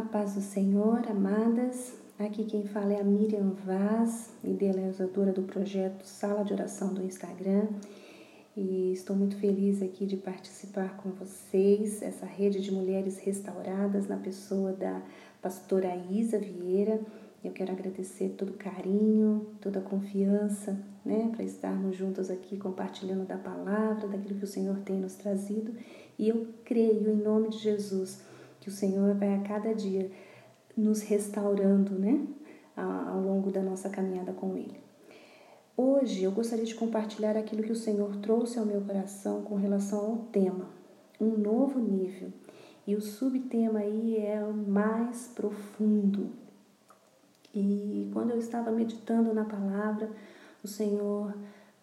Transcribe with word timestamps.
A 0.00 0.02
paz 0.02 0.34
do 0.34 0.40
Senhor, 0.40 1.06
amadas. 1.10 1.92
Aqui 2.18 2.44
quem 2.44 2.64
fala 2.64 2.94
é 2.94 3.00
a 3.02 3.04
Miriam 3.04 3.50
Vaz, 3.66 4.30
idealizadora 4.42 5.30
do 5.30 5.42
projeto 5.42 6.04
Sala 6.04 6.42
de 6.42 6.54
Oração 6.54 6.94
do 6.94 7.04
Instagram. 7.04 7.68
E 8.56 8.94
estou 8.94 9.14
muito 9.14 9.36
feliz 9.36 9.82
aqui 9.82 10.06
de 10.06 10.16
participar 10.16 10.96
com 10.96 11.10
vocês, 11.10 12.00
essa 12.00 12.24
rede 12.24 12.62
de 12.62 12.72
mulheres 12.72 13.18
restauradas 13.18 14.08
na 14.08 14.16
pessoa 14.16 14.72
da 14.72 15.02
pastora 15.42 15.94
Isa 16.10 16.38
Vieira. 16.38 16.98
Eu 17.44 17.52
quero 17.52 17.70
agradecer 17.70 18.30
todo 18.38 18.54
o 18.54 18.56
carinho, 18.56 19.48
toda 19.60 19.80
a 19.80 19.82
confiança, 19.82 20.80
né, 21.04 21.30
para 21.30 21.44
estarmos 21.44 21.94
juntos 21.94 22.30
aqui 22.30 22.56
compartilhando 22.56 23.26
da 23.26 23.36
palavra, 23.36 24.08
daquilo 24.08 24.38
que 24.38 24.44
o 24.44 24.48
Senhor 24.48 24.78
tem 24.78 24.96
nos 24.96 25.16
trazido. 25.16 25.74
E 26.18 26.30
eu 26.30 26.46
creio 26.64 27.06
em 27.10 27.16
nome 27.16 27.50
de 27.50 27.58
Jesus 27.58 28.29
que 28.60 28.68
o 28.68 28.72
Senhor 28.72 29.14
vai 29.14 29.34
a 29.34 29.40
cada 29.40 29.74
dia 29.74 30.10
nos 30.76 31.02
restaurando, 31.02 31.98
né, 31.98 32.26
ao 32.76 33.20
longo 33.20 33.50
da 33.50 33.62
nossa 33.62 33.88
caminhada 33.88 34.32
com 34.32 34.56
Ele. 34.56 34.78
Hoje 35.76 36.22
eu 36.22 36.30
gostaria 36.30 36.64
de 36.64 36.74
compartilhar 36.74 37.36
aquilo 37.36 37.62
que 37.62 37.72
o 37.72 37.76
Senhor 37.76 38.16
trouxe 38.16 38.58
ao 38.58 38.66
meu 38.66 38.82
coração 38.82 39.42
com 39.42 39.54
relação 39.54 39.98
ao 39.98 40.16
tema, 40.30 40.68
um 41.18 41.30
novo 41.38 41.78
nível. 41.78 42.30
E 42.86 42.94
o 42.94 43.00
subtema 43.00 43.78
aí 43.78 44.18
é 44.18 44.44
o 44.44 44.52
mais 44.52 45.28
profundo. 45.28 46.30
E 47.54 48.10
quando 48.12 48.30
eu 48.30 48.38
estava 48.38 48.70
meditando 48.70 49.32
na 49.32 49.44
palavra, 49.44 50.10
o 50.62 50.68
Senhor 50.68 51.34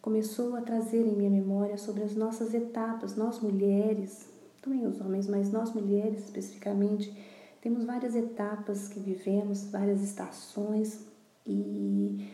começou 0.01 0.55
a 0.55 0.61
trazer 0.61 1.05
em 1.05 1.15
minha 1.15 1.29
memória 1.29 1.77
sobre 1.77 2.03
as 2.03 2.15
nossas 2.15 2.53
etapas, 2.53 3.15
nós 3.15 3.39
mulheres, 3.39 4.29
também 4.67 4.85
os 4.85 4.99
homens, 4.99 5.27
mas 5.27 5.49
nós 5.49 5.73
mulheres 5.73 6.25
especificamente, 6.25 7.15
temos 7.61 7.85
várias 7.85 8.15
etapas 8.15 8.89
que 8.89 8.99
vivemos, 8.99 9.71
várias 9.71 10.03
estações 10.03 11.07
e 11.45 12.27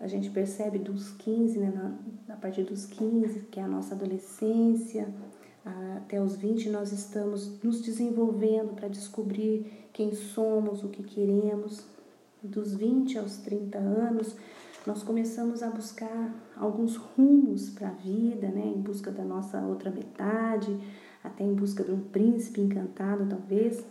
a 0.00 0.08
gente 0.08 0.30
percebe 0.30 0.78
dos 0.78 1.10
15, 1.10 1.58
né, 1.58 1.98
a 2.28 2.36
partir 2.36 2.62
dos 2.62 2.86
15, 2.86 3.40
que 3.50 3.60
é 3.60 3.62
a 3.62 3.68
nossa 3.68 3.94
adolescência, 3.94 5.06
até 5.96 6.20
os 6.20 6.36
20 6.36 6.70
nós 6.70 6.90
estamos 6.90 7.62
nos 7.62 7.80
desenvolvendo 7.80 8.74
para 8.74 8.88
descobrir 8.88 9.88
quem 9.92 10.14
somos, 10.14 10.82
o 10.82 10.88
que 10.88 11.02
queremos. 11.02 11.86
Dos 12.42 12.74
20 12.74 13.18
aos 13.18 13.38
30 13.38 13.78
anos, 13.78 14.36
nós 14.86 15.02
começamos 15.02 15.62
a 15.62 15.70
buscar 15.70 16.34
alguns 16.56 16.96
rumos 16.96 17.70
para 17.70 17.88
a 17.88 17.92
vida, 17.92 18.48
né, 18.48 18.72
em 18.74 18.80
busca 18.80 19.10
da 19.10 19.24
nossa 19.24 19.60
outra 19.62 19.90
metade, 19.90 20.78
até 21.24 21.42
em 21.42 21.54
busca 21.54 21.82
de 21.82 21.90
um 21.90 22.00
príncipe 22.00 22.60
encantado, 22.60 23.26
talvez, 23.26 23.84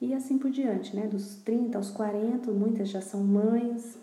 e 0.00 0.14
assim 0.14 0.38
por 0.38 0.50
diante, 0.50 0.96
né? 0.96 1.06
Dos 1.06 1.36
30 1.36 1.78
aos 1.78 1.90
40, 1.90 2.50
muitas 2.50 2.88
já 2.88 3.00
são 3.00 3.22
mães 3.22 3.96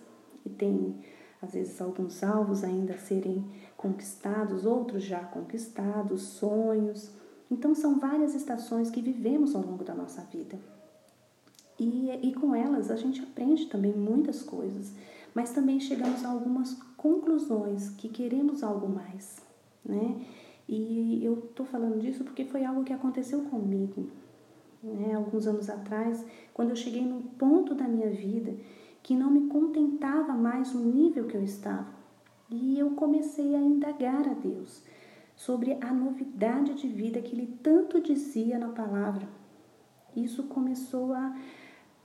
e 0.46 0.50
tem 0.50 0.96
às 1.42 1.54
vezes 1.54 1.82
alguns 1.82 2.24
alvos 2.24 2.64
ainda 2.64 2.94
a 2.94 2.98
serem 2.98 3.44
conquistados, 3.76 4.66
outros 4.66 5.04
já 5.04 5.20
conquistados, 5.20 6.22
sonhos. 6.22 7.12
Então 7.50 7.74
são 7.74 8.00
várias 8.00 8.36
estações 8.36 8.92
que 8.92 9.02
vivemos 9.02 9.56
ao 9.56 9.62
longo 9.62 9.84
da 9.84 9.96
nossa 9.96 10.22
vida. 10.22 10.60
E, 11.80 12.12
e 12.22 12.34
com 12.34 12.54
elas 12.54 12.92
a 12.92 12.96
gente 12.96 13.22
aprende 13.22 13.68
também 13.68 13.94
muitas 13.94 14.44
coisas, 14.44 14.94
mas 15.34 15.52
também 15.52 15.80
chegamos 15.80 16.26
a 16.26 16.30
algumas 16.30 16.74
conclusões 16.98 17.90
que 17.92 18.10
queremos 18.10 18.64
algo 18.64 18.90
mais, 18.90 19.42
né? 19.84 20.22
E 20.72 21.26
eu 21.26 21.46
estou 21.50 21.66
falando 21.66 22.00
disso 22.00 22.24
porque 22.24 22.46
foi 22.46 22.64
algo 22.64 22.84
que 22.84 22.94
aconteceu 22.94 23.42
comigo, 23.46 24.08
né, 24.84 25.16
alguns 25.16 25.48
anos 25.48 25.68
atrás, 25.68 26.24
quando 26.54 26.70
eu 26.70 26.76
cheguei 26.76 27.04
num 27.04 27.24
ponto 27.24 27.74
da 27.74 27.88
minha 27.88 28.12
vida 28.12 28.56
que 29.02 29.16
não 29.16 29.32
me 29.32 29.48
contentava 29.48 30.34
mais 30.34 30.76
o 30.76 30.80
nível 30.80 31.26
que 31.26 31.36
eu 31.36 31.44
estava. 31.44 31.88
E 32.52 32.78
eu 32.78 32.92
comecei 32.92 33.56
a 33.56 33.60
indagar 33.60 34.30
a 34.30 34.34
Deus 34.36 34.84
sobre 35.36 35.74
a 35.82 35.92
novidade 35.92 36.76
de 36.76 36.88
vida 36.88 37.20
que 37.20 37.36
Ele 37.36 37.58
tanto 37.64 38.00
dizia 38.00 38.60
na 38.60 38.70
palavra. 38.70 39.28
Isso 40.16 40.44
começou 40.44 41.14
a, 41.14 41.36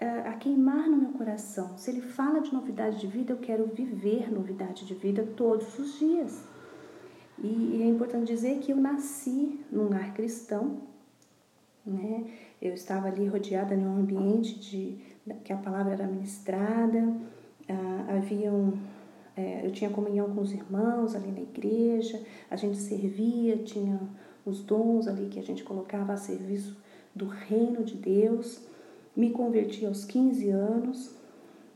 a 0.00 0.32
queimar 0.36 0.88
no 0.88 0.96
meu 0.96 1.10
coração. 1.10 1.76
Se 1.76 1.90
Ele 1.90 2.00
fala 2.00 2.40
de 2.40 2.50
novidade 2.50 2.98
de 2.98 3.06
vida, 3.06 3.34
eu 3.34 3.38
quero 3.38 3.66
viver 3.66 4.32
novidade 4.32 4.86
de 4.86 4.94
vida 4.94 5.22
todos 5.36 5.78
os 5.78 5.98
dias. 5.98 6.53
E 7.42 7.82
é 7.82 7.86
importante 7.86 8.32
dizer 8.32 8.58
que 8.60 8.72
eu 8.72 8.76
nasci 8.76 9.60
num 9.70 9.88
lar 9.88 10.14
cristão, 10.14 10.78
né? 11.84 12.24
Eu 12.62 12.74
estava 12.74 13.08
ali 13.08 13.26
rodeada 13.26 13.74
em 13.74 13.84
um 13.84 13.98
ambiente 13.98 14.58
de 14.58 14.98
que 15.42 15.52
a 15.52 15.56
palavra 15.56 15.92
era 15.92 16.06
ministrada, 16.06 17.14
ah, 17.68 18.16
haviam 18.16 18.74
é, 19.36 19.66
eu 19.66 19.72
tinha 19.72 19.90
comunhão 19.90 20.32
com 20.32 20.40
os 20.40 20.52
irmãos 20.52 21.14
ali 21.14 21.30
na 21.32 21.40
igreja, 21.40 22.22
a 22.48 22.56
gente 22.56 22.76
servia, 22.76 23.56
tinha 23.58 24.00
os 24.46 24.62
dons 24.62 25.08
ali 25.08 25.28
que 25.28 25.40
a 25.40 25.42
gente 25.42 25.64
colocava 25.64 26.12
a 26.12 26.16
serviço 26.16 26.76
do 27.14 27.26
reino 27.26 27.82
de 27.82 27.96
Deus. 27.96 28.60
Me 29.16 29.30
converti 29.30 29.84
aos 29.86 30.04
15 30.04 30.50
anos, 30.50 31.16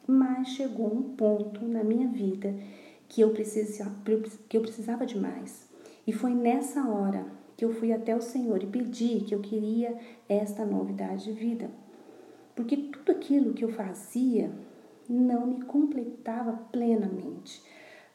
mas 0.07 0.49
chegou 0.49 0.93
um 0.93 1.03
ponto 1.03 1.65
na 1.67 1.83
minha 1.83 2.09
vida 2.09 2.55
que 3.09 3.21
eu, 3.21 3.31
precisava, 3.31 3.95
que 4.49 4.57
eu 4.57 4.61
precisava 4.61 5.07
de 5.07 5.19
mais. 5.19 5.69
E 6.07 6.13
foi 6.13 6.35
nessa 6.35 6.89
hora 6.89 7.27
que 7.57 7.65
eu 7.65 7.73
fui 7.73 7.93
até 7.93 8.15
o 8.15 8.21
Senhor 8.21 8.63
e 8.63 8.67
pedi 8.67 9.21
que 9.21 9.35
eu 9.35 9.41
queria 9.41 9.99
esta 10.29 10.65
novidade 10.65 11.25
de 11.25 11.33
vida. 11.33 11.71
Porque 12.55 12.77
tudo 12.77 13.13
aquilo 13.13 13.55
que 13.55 13.65
eu 13.65 13.69
fazia 13.69 14.51
não 15.09 15.47
me 15.47 15.63
completava 15.63 16.53
plenamente. 16.71 17.63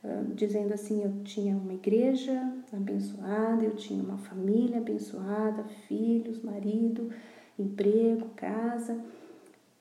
Uh, 0.03 0.33
dizendo 0.35 0.73
assim, 0.73 1.03
eu 1.03 1.23
tinha 1.23 1.55
uma 1.55 1.73
igreja 1.73 2.53
abençoada, 2.71 3.63
eu 3.63 3.75
tinha 3.75 4.03
uma 4.03 4.17
família 4.17 4.77
abençoada, 4.77 5.63
filhos, 5.87 6.41
marido, 6.41 7.09
emprego, 7.57 8.29
casa, 8.35 8.99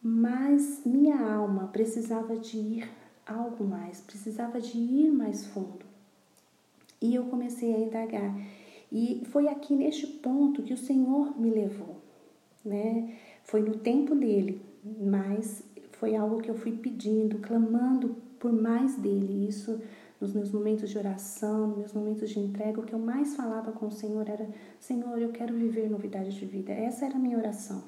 mas 0.01 0.83
minha 0.85 1.21
alma 1.21 1.69
precisava 1.69 2.37
de 2.37 2.57
ir 2.57 3.02
algo 3.27 3.65
mais, 3.65 4.01
precisava 4.01 4.61
de 4.61 4.77
ir 4.79 5.11
mais 5.11 5.47
fundo. 5.47 5.85
E 7.01 7.15
eu 7.15 7.25
comecei 7.25 7.75
a 7.75 7.79
indagar. 7.79 8.35
E 8.91 9.23
foi 9.27 9.49
aqui 9.49 9.75
neste 9.75 10.07
ponto 10.07 10.63
que 10.63 10.75
o 10.75 10.79
Senhor 10.79 11.39
me 11.41 11.51
levou, 11.51 11.97
né? 12.65 13.17
Foi 13.43 13.61
no 13.61 13.79
tempo 13.79 14.15
dele, 14.15 14.61
mas 15.01 15.63
foi 15.93 16.15
algo 16.15 16.41
que 16.41 16.51
eu 16.51 16.55
fui 16.55 16.73
pedindo, 16.73 17.39
clamando 17.39 18.17
por 18.39 18.53
mais 18.53 18.97
dele. 18.97 19.49
Isso 19.49 19.81
nos 20.21 20.33
meus 20.33 20.53
momentos 20.53 20.91
de 20.91 20.99
oração, 20.99 21.69
nos 21.69 21.79
meus 21.79 21.93
momentos 21.93 22.31
de 22.31 22.39
entrega, 22.39 22.81
o 22.81 22.85
que 22.85 22.93
eu 22.93 22.99
mais 22.99 23.35
falava 23.35 23.73
com 23.73 23.87
o 23.87 23.91
Senhor 23.91 24.29
era: 24.29 24.49
Senhor, 24.79 25.21
eu 25.21 25.31
quero 25.31 25.55
viver 25.55 25.91
novidade 25.91 26.39
de 26.39 26.45
vida. 26.47 26.73
Essa 26.73 27.07
era 27.07 27.17
a 27.17 27.19
minha 27.19 27.39
oração. 27.39 27.83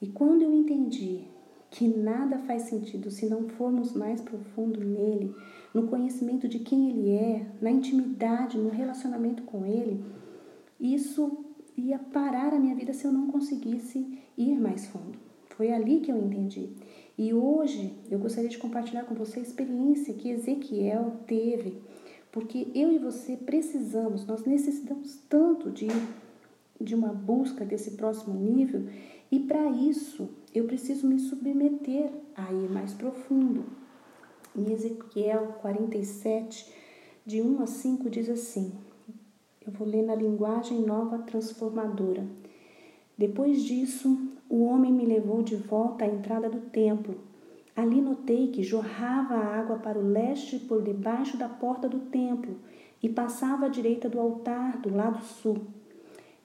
E 0.00 0.06
quando 0.08 0.42
eu 0.42 0.52
entendi 0.52 1.26
que 1.70 1.86
nada 1.86 2.38
faz 2.38 2.62
sentido 2.62 3.10
se 3.10 3.28
não 3.28 3.48
formos 3.48 3.92
mais 3.92 4.20
profundo 4.20 4.80
nele, 4.80 5.34
no 5.72 5.86
conhecimento 5.86 6.48
de 6.48 6.60
quem 6.60 6.90
ele 6.90 7.10
é, 7.10 7.46
na 7.60 7.70
intimidade, 7.70 8.56
no 8.56 8.70
relacionamento 8.70 9.42
com 9.42 9.66
ele, 9.66 10.02
isso 10.80 11.44
ia 11.76 11.98
parar 11.98 12.52
a 12.52 12.58
minha 12.58 12.74
vida 12.74 12.92
se 12.92 13.06
eu 13.06 13.12
não 13.12 13.30
conseguisse 13.30 14.18
ir 14.36 14.58
mais 14.58 14.86
fundo. 14.86 15.18
Foi 15.50 15.70
ali 15.72 16.00
que 16.00 16.10
eu 16.10 16.16
entendi. 16.16 16.70
E 17.16 17.34
hoje 17.34 17.92
eu 18.10 18.18
gostaria 18.18 18.48
de 18.48 18.58
compartilhar 18.58 19.04
com 19.04 19.14
você 19.14 19.40
a 19.40 19.42
experiência 19.42 20.14
que 20.14 20.30
Ezequiel 20.30 21.16
teve, 21.26 21.78
porque 22.30 22.68
eu 22.74 22.92
e 22.92 22.98
você 22.98 23.36
precisamos, 23.36 24.24
nós 24.24 24.44
necessitamos 24.44 25.18
tanto 25.28 25.70
de, 25.70 25.88
de 26.80 26.94
uma 26.94 27.12
busca 27.12 27.64
desse 27.64 27.92
próximo 27.92 28.38
nível, 28.38 28.86
e 29.30 29.40
para 29.40 29.70
isso 29.70 30.28
eu 30.54 30.64
preciso 30.64 31.06
me 31.06 31.18
submeter 31.18 32.10
a 32.34 32.52
ir 32.52 32.70
mais 32.70 32.94
profundo. 32.94 33.64
Em 34.56 34.72
Ezequiel 34.72 35.56
47, 35.60 36.72
de 37.24 37.40
1 37.42 37.62
a 37.62 37.66
5, 37.66 38.10
diz 38.10 38.28
assim: 38.28 38.72
eu 39.68 39.72
vou 39.74 39.86
ler 39.86 40.02
na 40.02 40.14
linguagem 40.14 40.80
nova 40.80 41.18
transformadora. 41.18 42.26
Depois 43.18 43.62
disso, 43.62 44.18
o 44.48 44.64
homem 44.64 44.90
me 44.90 45.04
levou 45.04 45.42
de 45.42 45.56
volta 45.56 46.06
à 46.06 46.08
entrada 46.08 46.48
do 46.48 46.70
templo. 46.70 47.16
Ali 47.76 48.00
notei 48.00 48.48
que 48.48 48.62
jorrava 48.62 49.34
água 49.34 49.76
para 49.76 49.98
o 49.98 50.10
leste 50.10 50.58
por 50.58 50.82
debaixo 50.82 51.36
da 51.36 51.50
porta 51.50 51.86
do 51.86 51.98
templo 51.98 52.56
e 53.02 53.10
passava 53.10 53.66
à 53.66 53.68
direita 53.68 54.08
do 54.08 54.18
altar, 54.18 54.78
do 54.78 54.96
lado 54.96 55.22
sul. 55.22 55.58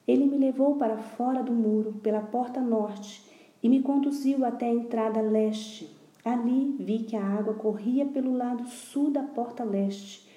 Ele 0.06 0.26
me 0.26 0.36
levou 0.36 0.76
para 0.76 0.98
fora 0.98 1.42
do 1.42 1.52
muro, 1.52 1.94
pela 2.02 2.20
porta 2.20 2.60
norte, 2.60 3.24
e 3.62 3.68
me 3.68 3.80
conduziu 3.80 4.44
até 4.44 4.66
a 4.66 4.74
entrada 4.74 5.20
leste. 5.20 5.88
Ali 6.24 6.76
vi 6.78 7.00
que 7.00 7.16
a 7.16 7.24
água 7.24 7.54
corria 7.54 8.06
pelo 8.06 8.36
lado 8.36 8.66
sul 8.66 9.10
da 9.10 9.22
porta 9.22 9.64
leste. 9.64 10.28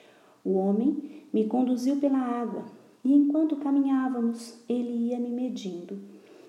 O 0.44 0.54
homem 0.54 1.24
me 1.34 1.46
conduziu 1.46 1.98
pela 1.98 2.18
água, 2.18 2.66
e 3.04 3.14
enquanto 3.14 3.58
caminhávamos, 3.58 4.58
ele 4.68 5.10
ia 5.10 5.20
me 5.20 5.30
medindo. 5.30 6.00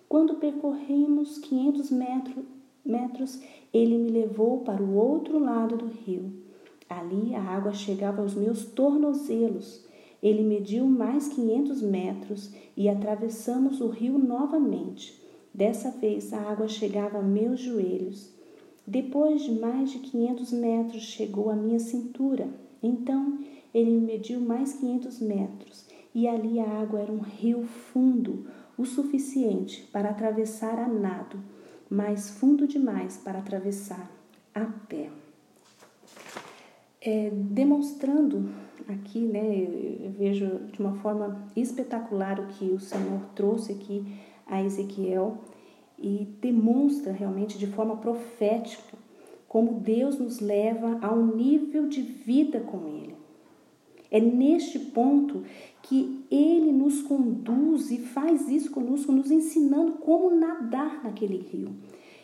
Quando 0.09 0.37
percorremos 0.37 1.39
500 1.39 1.91
metros, 1.91 2.45
metros, 2.85 3.43
ele 3.73 3.99
me 3.99 4.11
levou 4.11 4.61
para 4.61 4.83
o 4.83 4.95
outro 4.95 5.39
lado 5.39 5.77
do 5.77 5.87
rio. 5.87 6.33
Ali 6.89 7.35
a 7.35 7.43
água 7.43 7.73
chegava 7.73 8.23
aos 8.23 8.35
meus 8.35 8.65
tornozelos. 8.65 9.87
Ele 10.23 10.43
mediu 10.43 10.87
mais 10.87 11.29
500 11.29 11.83
metros 11.83 12.53
e 12.77 12.89
atravessamos 12.89 13.81
o 13.81 13.89
rio 13.89 14.19
novamente. 14.19 15.23
Dessa 15.55 15.91
vez 15.91 16.33
a 16.33 16.41
água 16.41 16.69
chegava 16.69 17.19
a 17.19 17.23
meus 17.23 17.61
joelhos. 17.61 18.33
Depois 18.87 19.43
de 19.43 19.53
mais 19.53 19.91
de 19.91 19.99
500 19.99 20.53
metros, 20.53 21.03
chegou 21.03 21.51
à 21.51 21.57
minha 21.57 21.79
cintura. 21.79 22.49
Então 22.83 23.39
ele 23.73 24.01
mediu 24.01 24.41
mais 24.41 24.75
500 24.75 25.21
metros 25.21 25.87
e 26.15 26.27
ali 26.27 26.59
a 26.59 26.81
água 26.81 27.01
era 27.01 27.13
um 27.13 27.21
rio 27.21 27.65
fundo, 27.65 28.47
o 28.77 28.85
suficiente 28.85 29.89
para 29.93 30.11
atravessar 30.11 30.79
a 30.79 30.89
nado, 30.89 31.39
mas 31.91 32.31
fundo 32.31 32.67
demais 32.67 33.17
para 33.17 33.39
atravessar 33.39 34.11
a 34.55 34.65
pé. 34.65 35.11
É, 37.01 37.31
demonstrando 37.33 38.51
aqui, 38.89 39.21
né, 39.21 39.69
eu 40.05 40.11
vejo 40.11 40.59
de 40.73 40.81
uma 40.81 40.95
forma 40.95 41.47
espetacular 41.55 42.41
o 42.41 42.47
que 42.49 42.65
o 42.67 42.81
Senhor 42.81 43.21
trouxe 43.35 43.73
aqui 43.73 44.05
a 44.47 44.63
Ezequiel 44.63 45.39
e 45.99 46.27
demonstra 46.41 47.13
realmente 47.13 47.59
de 47.59 47.67
forma 47.69 47.97
profética 47.97 48.97
como 49.47 49.81
Deus 49.81 50.19
nos 50.19 50.41
leva 50.41 50.99
a 51.01 51.13
um 51.13 51.35
nível 51.35 51.89
de 51.89 52.03
vida 52.03 52.61
com 52.61 52.87
Ele. 52.87 53.17
É 54.11 54.21
neste 54.21 54.79
ponto 54.79 55.43
que 55.83 56.25
Ele 56.31 56.73
nos 56.73 57.03
conduz 57.03 57.91
e 57.91 57.99
faz 57.99 58.49
isso 58.49 58.71
conosco, 58.71 59.13
nos 59.13 59.31
ensinando 59.31 59.93
como 59.93 60.35
nadar 60.35 61.03
naquele 61.05 61.39
rio. 61.39 61.71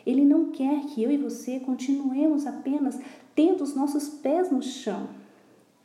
Ele 0.05 0.23
não 0.23 0.51
quer 0.51 0.81
que 0.87 1.01
eu 1.01 1.11
e 1.11 1.17
você 1.17 1.59
continuemos 1.59 2.45
apenas 2.45 2.99
tendo 3.33 3.63
os 3.63 3.75
nossos 3.75 4.07
pés 4.07 4.51
no 4.51 4.61
chão, 4.61 5.09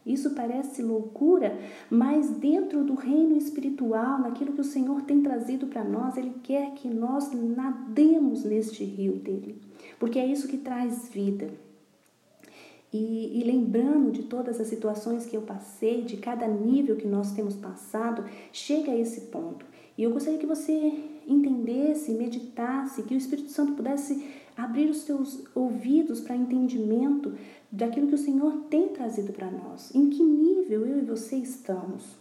isso 0.05 0.31
parece 0.31 0.83
loucura, 0.83 1.59
mas 1.91 2.31
dentro 2.31 2.83
do 2.83 2.95
reino 2.95 3.37
espiritual, 3.37 4.19
naquilo 4.19 4.53
que 4.53 4.61
o 4.61 4.65
Senhor 4.65 5.03
tem 5.03 5.23
trazido 5.23 5.67
para 5.67 5.85
nós, 5.85 6.17
Ele 6.17 6.35
quer 6.43 6.73
que 6.73 6.89
nós 6.89 7.31
nademos 7.33 8.45
neste 8.45 8.83
rio 8.83 9.17
dele, 9.17 9.61
porque 9.99 10.19
é 10.19 10.27
isso 10.27 10.49
que 10.49 10.57
traz 10.57 11.09
vida. 11.09 11.51
E, 12.93 13.39
e, 13.39 13.45
lembrando 13.45 14.11
de 14.11 14.25
todas 14.25 14.61
as 14.61 14.67
situações 14.67 15.25
que 15.25 15.37
eu 15.37 15.43
passei, 15.43 16.03
de 16.03 16.17
cada 16.17 16.47
nível 16.49 16.97
que 16.97 17.07
nós 17.07 17.33
temos 17.33 17.55
passado, 17.55 18.25
chega 18.53 18.91
a 18.91 18.97
esse 18.97 19.23
ponto. 19.23 19.65
E 19.97 20.03
eu 20.03 20.11
gostaria 20.11 20.39
que 20.39 20.47
você 20.47 20.95
entendesse, 21.27 22.13
meditasse, 22.13 23.05
que 23.05 23.15
o 23.15 23.19
Espírito 23.19 23.51
Santo 23.51 23.75
pudesse 23.75 24.27
abrir 24.57 24.91
os 24.91 25.03
seus 25.03 25.45
ouvidos 25.55 26.21
para 26.21 26.35
entendimento 26.35 27.33
daquilo 27.71 28.09
que 28.09 28.15
o 28.15 28.19
Senhor 28.19 28.65
tem 28.69 28.89
trazido 28.89 29.33
para 29.33 29.51
nós. 29.51 29.95
Em 29.95 30.11
que 30.11 30.23
nível 30.23 30.85
eu 30.85 30.99
e 30.99 31.05
você 31.05 31.37
estamos? 31.37 32.19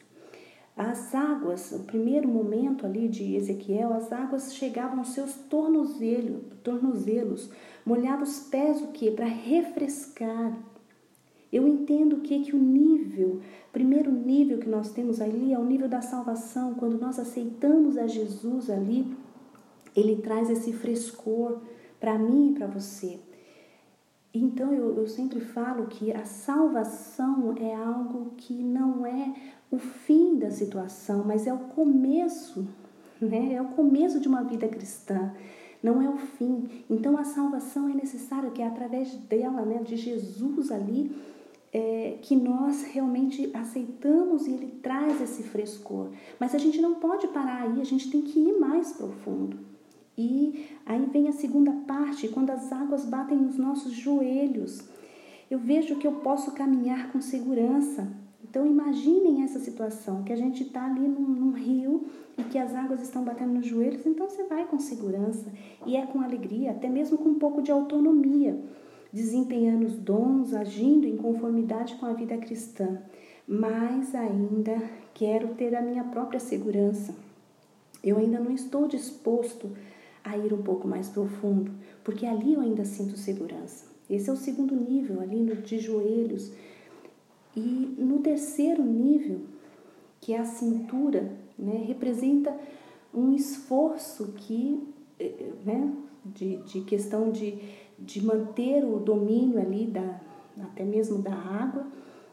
As 0.80 1.14
águas, 1.14 1.74
o 1.74 1.80
primeiro 1.80 2.26
momento 2.30 2.86
ali 2.86 3.10
de 3.10 3.36
Ezequiel, 3.36 3.92
as 3.92 4.14
águas 4.14 4.56
chegavam 4.56 5.00
aos 5.00 5.10
seus 5.10 5.34
tornozelos, 5.34 6.42
tornozelos 6.64 7.50
molhados 7.86 8.40
pés 8.50 8.82
o 8.82 8.88
quê? 8.88 9.12
Para 9.12 9.26
refrescar. 9.26 10.58
Eu 11.52 11.68
entendo 11.68 12.22
que 12.22 12.40
que 12.40 12.56
o 12.56 12.58
nível, 12.58 13.42
primeiro 13.74 14.10
nível 14.10 14.58
que 14.58 14.70
nós 14.70 14.90
temos 14.94 15.20
ali 15.20 15.52
é 15.52 15.60
o 15.60 15.66
nível 15.66 15.90
da 15.90 16.02
salvação, 16.02 16.76
quando 16.76 16.98
nós 16.98 17.20
aceitamos 17.20 17.98
a 17.98 18.08
Jesus 18.08 18.70
ali, 18.70 19.06
ele 19.94 20.22
traz 20.22 20.50
esse 20.50 20.72
frescor 20.72 21.60
para 22.00 22.18
mim 22.18 22.52
e 22.52 22.54
para 22.54 22.68
você. 22.68 23.20
Então 24.34 24.72
eu, 24.74 24.96
eu 24.96 25.08
sempre 25.08 25.42
falo 25.42 25.88
que 25.88 26.14
a 26.14 26.24
salvação 26.24 27.54
é 27.60 27.76
algo 27.76 28.32
que 28.38 28.54
não 28.54 29.06
é 29.06 29.34
o 29.72 29.78
fim 29.78 30.38
da 30.38 30.50
situação, 30.50 31.24
mas 31.26 31.46
é 31.46 31.54
o 31.54 31.60
começo, 31.60 32.68
né? 33.22 33.54
É 33.54 33.62
o 33.62 33.70
começo 33.70 34.20
de 34.20 34.28
uma 34.28 34.44
vida 34.44 34.68
cristã, 34.68 35.34
não 35.82 36.02
é 36.02 36.10
o 36.10 36.18
fim. 36.18 36.84
Então 36.90 37.18
a 37.18 37.24
salvação 37.24 37.90
é 37.90 37.94
necessária, 37.94 38.52
que 38.52 38.62
é 38.62 38.68
através 38.68 39.14
dela, 39.16 39.64
né, 39.64 39.82
de 39.84 39.96
Jesus 39.96 40.72
ali, 40.72 41.16
é, 41.72 42.18
que 42.22 42.36
nós 42.36 42.84
realmente 42.84 43.52
aceitamos 43.54 44.48
e 44.48 44.52
ele 44.52 44.80
traz 44.82 45.22
esse 45.22 45.44
frescor. 45.44 46.10
Mas 46.40 46.56
a 46.56 46.58
gente 46.58 46.82
não 46.82 46.96
pode 46.96 47.28
parar 47.28 47.64
aí, 47.64 47.80
a 47.80 47.86
gente 47.86 48.10
tem 48.10 48.22
que 48.22 48.40
ir 48.40 48.60
mais 48.60 48.92
profundo. 48.94 49.58
E 50.18 50.68
aí 50.86 51.06
vem 51.06 51.30
a 51.30 51.32
segunda 51.32 51.72
parte, 51.88 52.28
quando 52.28 52.50
as 52.50 52.74
águas 52.74 53.06
batem 53.06 53.38
nos 53.38 53.58
nossos 53.58 53.94
joelhos. 53.94 54.82
Eu 55.50 55.60
vejo 55.60 55.96
que 55.96 56.06
eu 56.06 56.16
posso 56.16 56.52
caminhar 56.52 57.12
com 57.12 57.22
segurança. 57.22 58.12
Então 58.50 58.66
imaginem 58.66 59.44
essa 59.44 59.60
situação, 59.60 60.24
que 60.24 60.34
a 60.34 60.36
gente 60.36 60.64
está 60.64 60.86
ali 60.86 61.08
num, 61.08 61.22
num, 61.22 61.52
rio 61.52 62.08
e 62.36 62.44
que 62.44 62.58
as 62.58 62.74
águas 62.74 63.02
estão 63.02 63.24
batendo 63.24 63.54
nos 63.54 63.66
joelhos, 63.66 64.06
então 64.06 64.28
você 64.28 64.44
vai 64.46 64.66
com 64.66 64.80
segurança 64.80 65.52
e 65.86 65.96
é 65.96 66.06
com 66.08 66.20
alegria, 66.22 66.72
até 66.72 66.90
mesmo 66.90 67.18
com 67.18 67.30
um 67.30 67.40
pouco 67.40 67.62
de 67.62 67.72
autonomia, 67.72 68.60
desempenhando 69.14 69.86
os 69.86 69.96
dons, 69.96 70.54
agindo 70.54 71.06
em 71.06 71.16
conformidade 71.16 71.96
com 71.96 72.08
a 72.08 72.14
vida 72.14 72.38
cristã. 72.38 73.02
Mas 73.48 74.16
ainda 74.16 74.82
quero 75.14 75.50
ter 75.50 75.76
a 75.76 75.82
minha 75.82 76.04
própria 76.04 76.40
segurança. 76.40 77.14
Eu 78.04 78.18
ainda 78.18 78.40
não 78.40 78.52
estou 78.52 78.88
disposto 78.88 79.72
a 80.24 80.38
ir 80.38 80.54
um 80.54 80.62
pouco 80.62 80.88
mais 80.88 81.10
profundo, 81.10 81.72
porque 82.04 82.26
ali 82.26 82.54
eu 82.54 82.62
ainda 82.62 82.86
sinto 82.86 83.18
segurança. 83.18 83.86
Esse 84.10 84.30
é 84.30 84.34
o 84.34 84.38
segundo 84.38 84.76
nível, 84.76 85.22
ali 85.22 85.40
no, 85.40 85.56
de 85.56 85.78
joelhos. 85.78 86.52
E 87.56 87.96
no 87.98 88.20
terceiro 88.20 88.84
nível, 88.84 89.42
que 90.22 90.34
é 90.34 90.40
a 90.40 90.46
cintura, 90.46 91.32
né, 91.58 91.84
representa 91.88 92.56
um 93.14 93.34
esforço 93.34 94.34
que, 94.38 94.88
eh, 95.20 95.34
eh, 95.40 95.52
né, 95.66 95.94
de, 96.24 96.58
de 96.58 96.82
questão 96.82 97.32
de, 97.32 97.58
de 97.98 98.24
manter 98.24 98.86
o 98.86 99.00
domínio 99.00 99.60
ali, 99.60 99.88
da, 99.88 100.22
até 100.62 100.84
mesmo 100.84 101.20
da 101.20 101.34
água. 101.34 101.88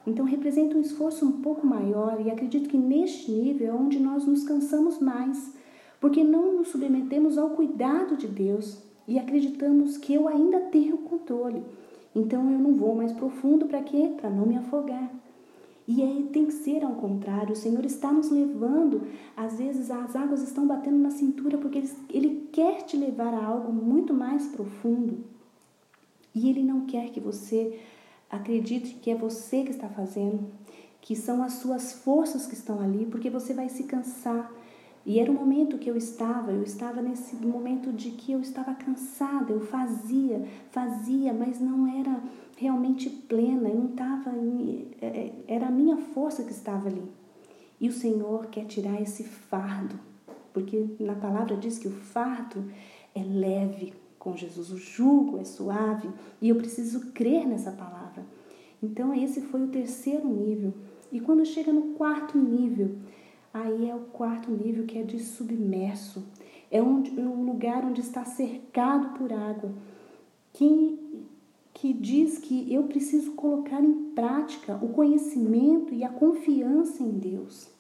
Então, 0.07 0.25
representa 0.25 0.77
um 0.77 0.81
esforço 0.81 1.27
um 1.27 1.41
pouco 1.41 1.67
maior, 1.67 2.21
e 2.25 2.31
acredito 2.31 2.69
que 2.69 2.77
neste 2.77 3.31
nível 3.31 3.69
é 3.69 3.73
onde 3.73 3.99
nós 3.99 4.25
nos 4.27 4.45
cansamos 4.45 5.01
mais 5.01 5.57
porque 6.01 6.23
não 6.23 6.57
nos 6.57 6.69
submetemos 6.69 7.39
ao 7.39 7.51
cuidado 7.51 8.17
de 8.17 8.27
Deus 8.27 8.83
e 9.09 9.19
acreditamos 9.19 9.97
que 9.97 10.15
eu 10.15 10.29
ainda 10.29 10.61
tenho 10.61 10.99
controle. 10.99 11.63
Então 12.17 12.51
eu 12.51 12.59
não 12.59 12.75
vou 12.75 12.95
mais 12.95 13.13
profundo 13.13 13.67
para 13.67 13.83
quê? 13.83 14.15
Para 14.19 14.31
não 14.31 14.47
me 14.47 14.57
afogar. 14.57 15.11
E 15.87 16.03
aí 16.03 16.25
tem 16.33 16.47
que 16.47 16.53
ser 16.53 16.83
ao 16.83 16.95
contrário. 16.95 17.53
O 17.53 17.57
Senhor 17.57 17.85
está 17.85 18.11
nos 18.11 18.31
levando, 18.31 19.03
às 19.37 19.59
vezes 19.59 19.91
as 19.91 20.17
águas 20.17 20.43
estão 20.43 20.67
batendo 20.67 20.97
na 20.97 21.11
cintura 21.11 21.59
porque 21.59 21.79
ele, 21.79 21.91
ele 22.13 22.49
quer 22.51 22.83
te 22.83 22.97
levar 22.97 23.33
a 23.35 23.45
algo 23.45 23.73
muito 23.73 24.13
mais 24.13 24.47
profundo. 24.47 25.25
E 26.37 26.51
Ele 26.51 26.63
não 26.63 26.85
quer 26.85 27.09
que 27.11 27.19
você 27.19 27.81
acredite 28.29 28.97
que 28.97 29.11
é 29.11 29.15
você 29.15 29.63
que 29.63 29.71
está 29.71 29.89
fazendo, 29.89 30.47
que 31.01 31.17
são 31.17 31.43
as 31.43 31.55
suas 31.55 31.95
forças 31.95 32.47
que 32.47 32.53
estão 32.53 32.79
ali, 32.79 33.07
porque 33.07 33.31
você 33.31 33.55
vai 33.55 33.71
se 33.71 33.85
cansar, 33.85 34.53
e 35.07 35.21
era 35.21 35.31
o 35.31 35.35
momento 35.35 35.79
que 35.79 35.89
eu 35.89 35.97
estava, 35.97 36.51
eu 36.51 36.65
estava 36.65 37.01
nesse 37.01 37.37
momento 37.37 37.93
de 37.93 38.11
que 38.11 38.33
eu 38.33 38.41
estava 38.41 38.75
cansada, 38.75 39.53
eu 39.53 39.61
fazia, 39.61 40.45
fazia, 40.73 41.33
mas 41.33 41.61
não 41.61 41.87
era 41.87 42.21
realmente 42.57 43.09
plena, 43.09 43.69
eu 43.69 43.77
não 43.77 43.91
estava, 43.91 44.33
é, 45.01 45.07
é, 45.07 45.33
era 45.47 45.69
a 45.69 45.71
minha 45.71 45.97
força 45.97 46.43
que 46.43 46.51
estava 46.51 46.89
ali. 46.89 47.05
E 47.81 47.89
o 47.89 47.93
Senhor 47.93 48.47
quer 48.47 48.65
tirar 48.65 49.01
esse 49.01 49.23
fardo, 49.23 49.95
porque 50.53 50.85
na 50.99 51.15
palavra 51.15 51.57
diz 51.57 51.79
que 51.79 51.87
o 51.87 51.93
fardo 51.93 52.65
é 53.15 53.23
leve 53.23 53.95
com 54.19 54.37
Jesus, 54.37 54.73
o 54.73 54.77
jugo 54.77 55.39
é 55.39 55.45
suave, 55.45 56.11
e 56.43 56.49
eu 56.49 56.57
preciso 56.57 57.13
crer 57.13 57.47
nessa 57.47 57.71
palavra. 57.71 58.27
Então, 58.83 59.15
esse 59.15 59.41
foi 59.41 59.63
o 59.63 59.69
terceiro 59.69 60.27
nível. 60.27 60.75
E 61.13 61.21
quando 61.21 61.47
chega 61.47 61.73
no 61.73 61.95
quarto 61.95 62.37
nível, 62.37 62.97
Aí 63.57 63.89
é 63.89 63.95
o 63.95 64.01
quarto 64.01 64.51
nível 64.51 64.85
que 64.85 64.99
é 64.99 65.03
de 65.03 65.19
submerso. 65.19 66.23
É 66.71 66.83
um, 66.83 67.03
um 67.19 67.47
lugar 67.47 67.87
onde 67.87 68.03
está 68.03 68.23
cercado 68.23 69.17
por 69.17 69.33
água. 69.33 69.73
Que, 70.53 71.25
que 71.73 71.95
diz 71.95 72.37
que 72.37 72.71
eu 72.73 72.83
preciso 72.83 73.33
colocar 73.33 73.81
em 73.81 74.11
prática 74.15 74.77
o 74.83 74.91
conhecimento 74.91 75.95
e 75.95 76.05
a 76.05 76.11
confiança 76.11 77.03
em 77.03 77.13
Deus. 77.13 77.71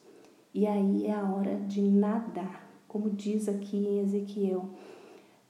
E 0.54 0.66
aí 0.66 1.04
é 1.04 1.12
a 1.12 1.30
hora 1.30 1.56
de 1.68 1.82
nadar, 1.82 2.66
como 2.88 3.10
diz 3.10 3.46
aqui 3.46 3.76
em 3.76 4.00
Ezequiel. 4.00 4.70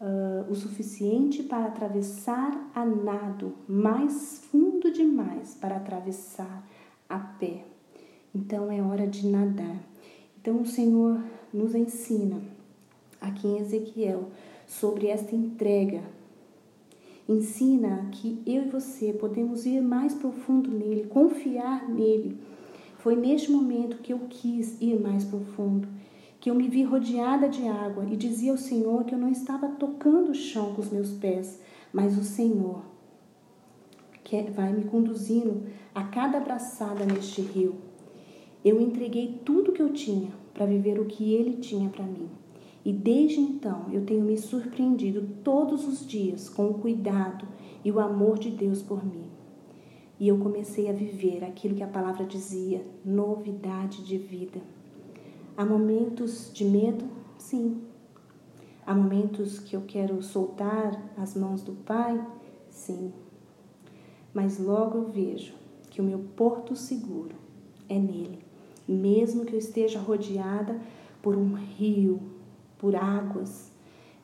Uh, 0.01 0.51
o 0.51 0.55
suficiente 0.57 1.45
para 1.45 1.67
atravessar 1.67 2.71
a 2.75 2.85
nado, 2.85 3.55
mais 3.67 4.45
fundo 4.51 4.91
demais 4.91 5.55
para 5.55 5.77
atravessar 5.77 6.69
a 7.09 7.19
pé. 7.19 7.65
Então 8.35 8.71
é 8.71 8.83
hora 8.83 9.07
de 9.07 9.27
nadar. 9.27 9.96
Então 10.47 10.63
o 10.63 10.65
Senhor 10.65 11.25
nos 11.53 11.75
ensina 11.75 12.41
aqui 13.21 13.49
em 13.49 13.59
Ezequiel 13.59 14.29
sobre 14.65 15.09
esta 15.09 15.35
entrega 15.35 16.05
ensina 17.29 18.09
que 18.13 18.41
eu 18.47 18.63
e 18.63 18.69
você 18.69 19.13
podemos 19.13 19.67
ir 19.67 19.81
mais 19.81 20.15
profundo 20.15 20.71
nele, 20.71 21.09
confiar 21.09 21.89
nele. 21.89 22.39
Foi 22.99 23.17
neste 23.17 23.51
momento 23.51 23.99
que 23.99 24.13
eu 24.13 24.21
quis 24.31 24.81
ir 24.81 25.01
mais 25.01 25.25
profundo, 25.25 25.89
que 26.39 26.49
eu 26.49 26.55
me 26.55 26.69
vi 26.69 26.85
rodeada 26.85 27.49
de 27.49 27.67
água 27.67 28.07
e 28.09 28.17
dizia 28.17 28.53
ao 28.53 28.57
Senhor 28.57 29.03
que 29.03 29.17
eu 29.17 29.19
não 29.19 29.29
estava 29.29 29.67
tocando 29.67 30.31
o 30.31 30.35
chão 30.35 30.75
com 30.75 30.81
os 30.81 30.93
meus 30.93 31.11
pés, 31.11 31.59
mas 31.93 32.17
o 32.17 32.23
Senhor 32.23 32.85
que 34.23 34.41
vai 34.53 34.73
me 34.73 34.85
conduzindo 34.85 35.65
a 35.93 36.05
cada 36.05 36.39
abraçada 36.39 37.05
neste 37.05 37.41
rio. 37.41 37.86
Eu 38.67 38.81
entreguei 38.81 39.41
tudo 39.45 39.71
que 39.71 39.81
eu 39.81 39.93
tinha 39.93 40.33
para 40.53 40.67
viver 40.67 40.99
o 40.99 41.05
que 41.05 41.33
ele 41.33 41.59
tinha 41.59 41.89
para 41.89 42.05
mim. 42.05 42.29
E 42.85 42.93
desde 42.93 43.39
então 43.39 43.87
eu 43.93 44.05
tenho 44.05 44.25
me 44.25 44.37
surpreendido 44.37 45.25
todos 45.45 45.87
os 45.87 46.05
dias 46.05 46.49
com 46.49 46.71
o 46.71 46.75
cuidado 46.75 47.47
e 47.85 47.93
o 47.93 48.01
amor 48.01 48.41
de 48.41 48.51
Deus 48.51 48.83
por 48.83 49.07
mim. 49.07 49.31
E 50.19 50.27
eu 50.27 50.39
comecei 50.39 50.91
a 50.91 50.93
viver 50.93 51.45
aquilo 51.45 51.77
que 51.77 51.83
a 51.85 51.87
palavra 51.87 52.25
dizia: 52.25 52.85
novidade 53.05 54.03
de 54.03 54.19
vida. 54.19 54.61
Há 55.57 55.65
momentos 55.65 56.51
de 56.53 56.65
medo? 56.65 57.05
Sim. 57.39 57.83
Há 58.85 58.93
momentos 58.93 59.61
que 59.61 59.77
eu 59.77 59.83
quero 59.87 60.21
soltar 60.25 61.15
as 61.17 61.37
mãos 61.37 61.63
do 61.63 61.73
Pai? 61.73 62.21
Sim. 62.69 63.13
Mas 64.35 64.59
logo 64.59 64.99
eu 64.99 65.05
vejo 65.05 65.55
que 65.89 66.01
o 66.01 66.05
meu 66.05 66.19
porto 66.35 66.75
seguro 66.75 67.37
é 67.89 67.97
nele, 67.97 68.46
mesmo 68.89 69.45
que 69.45 69.55
eu 69.55 69.59
esteja 69.59 69.99
rodeada 69.99 70.81
por 71.23 71.37
um 71.37 71.55
rio, 71.55 72.21
por 72.79 72.95
águas, 72.95 73.71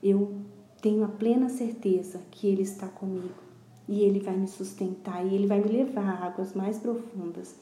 eu 0.03 0.33
tenho 0.81 1.05
a 1.05 1.09
plena 1.09 1.49
certeza 1.49 2.21
que 2.31 2.47
Ele 2.47 2.63
está 2.63 2.87
comigo 2.89 3.43
e 3.89 4.03
Ele 4.03 4.21
vai 4.21 4.37
me 4.37 4.49
sustentar 4.49 5.25
e 5.25 5.35
Ele 5.35 5.47
vai 5.47 5.61
me 5.61 5.69
levar 5.71 6.09
a 6.09 6.27
águas 6.27 6.55
mais 6.55 6.79
profundas. 6.79 7.55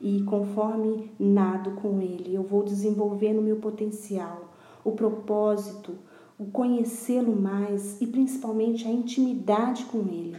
E 0.00 0.22
conforme 0.22 1.10
nado 1.18 1.72
com 1.72 2.00
Ele, 2.00 2.34
eu 2.34 2.42
vou 2.42 2.62
desenvolvendo 2.62 3.38
o 3.38 3.42
meu 3.42 3.56
potencial, 3.56 4.52
o 4.84 4.92
propósito, 4.92 5.96
o 6.38 6.46
conhecê-lo 6.46 7.34
mais 7.34 8.00
e 8.00 8.06
principalmente 8.06 8.86
a 8.86 8.90
intimidade 8.90 9.84
com 9.84 10.00
Ele. 10.00 10.36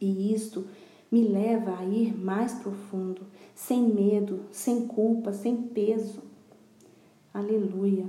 E 0.00 0.34
isto 0.34 0.66
me 1.10 1.22
leva 1.22 1.76
a 1.78 1.84
ir 1.84 2.16
mais 2.16 2.54
profundo, 2.54 3.22
sem 3.54 3.82
medo, 3.82 4.40
sem 4.50 4.86
culpa, 4.86 5.32
sem 5.32 5.56
peso. 5.56 6.22
Aleluia. 7.34 8.06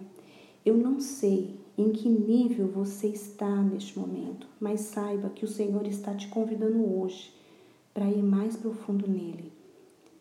Eu 0.63 0.77
não 0.77 0.99
sei 0.99 1.59
em 1.77 1.91
que 1.91 2.07
nível 2.07 2.67
você 2.67 3.07
está 3.07 3.61
neste 3.63 3.97
momento, 3.97 4.47
mas 4.59 4.81
saiba 4.81 5.29
que 5.29 5.43
o 5.43 5.47
Senhor 5.47 5.87
está 5.87 6.13
te 6.13 6.27
convidando 6.27 6.99
hoje 6.99 7.33
para 7.93 8.09
ir 8.09 8.21
mais 8.21 8.55
profundo 8.55 9.07
nele. 9.07 9.51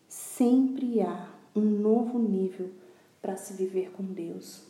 Sempre 0.07 1.01
há 1.01 1.29
um 1.55 1.61
novo 1.61 2.17
nível 2.17 2.69
para 3.21 3.37
se 3.37 3.53
viver 3.53 3.91
com 3.91 4.03
Deus. 4.03 4.63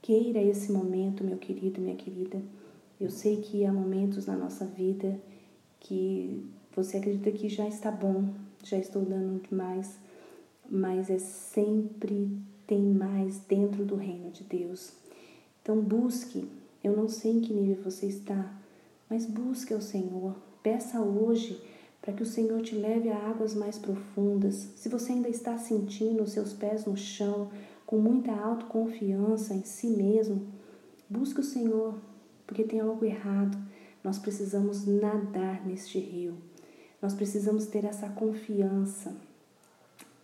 Queira 0.00 0.42
esse 0.42 0.72
momento, 0.72 1.22
meu 1.22 1.38
querido, 1.38 1.80
minha 1.80 1.94
querida. 1.94 2.42
Eu 3.00 3.08
sei 3.08 3.36
que 3.36 3.64
há 3.64 3.72
momentos 3.72 4.26
na 4.26 4.36
nossa 4.36 4.64
vida 4.64 5.20
que 5.78 6.44
você 6.74 6.96
acredita 6.96 7.30
que 7.30 7.48
já 7.48 7.68
está 7.68 7.90
bom, 7.90 8.28
já 8.64 8.78
estou 8.78 9.02
dando 9.04 9.42
demais, 9.48 9.98
mas 10.70 11.10
é 11.10 11.18
sempre 11.18 12.30
tem 12.66 12.80
mais 12.80 13.40
dentro 13.40 13.84
do 13.84 13.96
reino 13.96 14.30
de 14.30 14.44
Deus. 14.44 14.92
Então 15.60 15.80
busque, 15.80 16.48
eu 16.82 16.96
não 16.96 17.08
sei 17.08 17.32
em 17.32 17.40
que 17.40 17.52
nível 17.52 17.82
você 17.84 18.06
está, 18.06 18.54
mas 19.08 19.26
busque 19.26 19.74
ao 19.74 19.80
Senhor. 19.80 20.34
Peça 20.62 21.00
hoje 21.00 21.60
para 22.00 22.14
que 22.14 22.22
o 22.22 22.26
Senhor 22.26 22.62
te 22.62 22.74
leve 22.74 23.10
a 23.10 23.28
águas 23.28 23.54
mais 23.54 23.78
profundas. 23.78 24.70
Se 24.76 24.88
você 24.88 25.12
ainda 25.12 25.28
está 25.28 25.58
sentindo 25.58 26.22
os 26.22 26.32
seus 26.32 26.52
pés 26.52 26.86
no 26.86 26.96
chão, 26.96 27.50
com 27.84 27.98
muita 27.98 28.32
autoconfiança 28.32 29.54
em 29.54 29.62
si 29.62 29.88
mesmo, 29.88 30.46
busque 31.08 31.40
o 31.40 31.44
Senhor, 31.44 31.94
porque 32.46 32.64
tem 32.64 32.80
algo 32.80 33.04
errado. 33.04 33.58
Nós 34.02 34.18
precisamos 34.18 34.86
nadar 34.86 35.64
neste 35.66 35.98
rio. 35.98 36.34
Nós 37.02 37.14
precisamos 37.14 37.66
ter 37.66 37.84
essa 37.84 38.08
confiança 38.08 39.12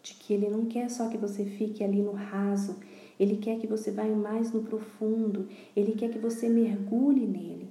de 0.01 0.15
que 0.15 0.33
Ele 0.33 0.49
não 0.49 0.67
quer 0.67 0.89
só 0.89 1.09
que 1.09 1.19
você 1.19 1.45
fique 1.45 1.83
ali 1.83 2.01
no 2.01 2.13
raso, 2.13 2.77
Ele 3.19 3.37
quer 3.37 3.59
que 3.59 3.67
você 3.67 3.91
vá 3.91 4.05
mais 4.05 4.53
no 4.53 4.63
profundo, 4.63 5.49
Ele 5.75 5.93
quer 5.93 6.09
que 6.09 6.19
você 6.19 6.49
mergulhe 6.49 7.27
nele. 7.27 7.69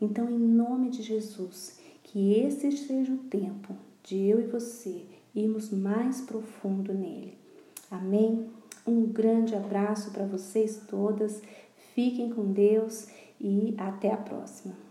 Então, 0.00 0.28
em 0.28 0.38
nome 0.38 0.90
de 0.90 1.02
Jesus, 1.02 1.78
que 2.02 2.34
esse 2.34 2.72
seja 2.72 3.12
o 3.12 3.18
tempo 3.18 3.74
de 4.02 4.26
eu 4.26 4.40
e 4.40 4.46
você 4.46 5.02
irmos 5.34 5.70
mais 5.70 6.20
profundo 6.20 6.92
nele. 6.92 7.34
Amém? 7.90 8.46
Um 8.86 9.06
grande 9.06 9.54
abraço 9.54 10.10
para 10.10 10.26
vocês 10.26 10.82
todas, 10.88 11.42
fiquem 11.94 12.30
com 12.30 12.52
Deus 12.52 13.06
e 13.40 13.74
até 13.76 14.12
a 14.12 14.16
próxima. 14.16 14.87